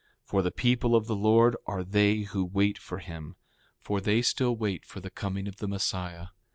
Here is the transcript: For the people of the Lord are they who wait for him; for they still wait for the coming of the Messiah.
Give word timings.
For 0.23 0.41
the 0.41 0.49
people 0.49 0.95
of 0.95 1.05
the 1.05 1.15
Lord 1.15 1.55
are 1.67 1.83
they 1.83 2.21
who 2.21 2.43
wait 2.43 2.79
for 2.79 2.97
him; 2.97 3.35
for 3.77 4.01
they 4.01 4.23
still 4.23 4.55
wait 4.55 4.83
for 4.83 4.99
the 4.99 5.11
coming 5.11 5.47
of 5.47 5.57
the 5.57 5.67
Messiah. 5.67 6.29